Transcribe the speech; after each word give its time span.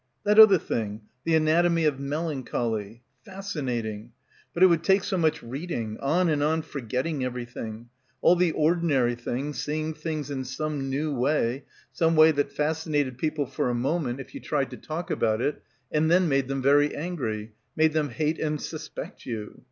That 0.23 0.39
other 0.39 0.57
thing 0.57 1.01
"The 1.25 1.35
Anatomy 1.35 1.85
of 1.85 1.99
Melancholy." 1.99 3.03
Fasci 3.23 3.61
nating. 3.61 4.09
But 4.51 4.63
it 4.63 4.65
would 4.65 4.83
take 4.83 5.03
so 5.03 5.15
much 5.15 5.43
reading, 5.43 5.99
on 5.99 6.27
and 6.27 6.41
on 6.41 6.63
forgetting 6.63 7.23
everything; 7.23 7.89
all 8.19 8.35
the 8.35 8.51
ordinary 8.53 9.13
things, 9.13 9.61
seeing 9.61 9.93
things 9.93 10.31
in 10.31 10.43
some 10.43 10.89
new 10.89 11.13
way, 11.13 11.65
some 11.91 12.15
way 12.15 12.31
that 12.31 12.51
fascinated 12.51 13.19
people 13.19 13.45
for 13.45 13.69
a 13.69 13.75
moment 13.75 14.19
if 14.19 14.33
you 14.33 14.39
tried— 14.41 14.71
75— 14.71 14.81
PILGRIMAGE 14.81 14.83
to 14.83 14.87
talk 14.87 15.11
about 15.11 15.39
it 15.39 15.61
and 15.91 16.09
then 16.09 16.27
made 16.27 16.47
them 16.47 16.63
very 16.63 16.95
angry, 16.95 17.53
made 17.75 17.93
them 17.93 18.09
hate 18.09 18.39
and 18.39 18.59
suspect 18.59 19.27
you. 19.27 19.59